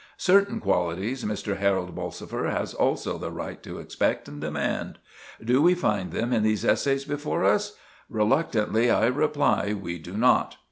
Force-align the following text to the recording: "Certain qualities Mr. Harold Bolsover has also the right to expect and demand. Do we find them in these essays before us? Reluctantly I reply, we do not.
"Certain 0.17 0.59
qualities 0.59 1.23
Mr. 1.23 1.57
Harold 1.57 1.93
Bolsover 1.93 2.49
has 2.49 2.73
also 2.73 3.19
the 3.19 3.29
right 3.29 3.61
to 3.61 3.77
expect 3.77 4.27
and 4.27 4.41
demand. 4.41 4.97
Do 5.45 5.61
we 5.61 5.75
find 5.75 6.11
them 6.11 6.33
in 6.33 6.41
these 6.41 6.65
essays 6.65 7.05
before 7.05 7.45
us? 7.45 7.77
Reluctantly 8.09 8.89
I 8.89 9.05
reply, 9.05 9.75
we 9.79 9.99
do 9.99 10.17
not. 10.17 10.57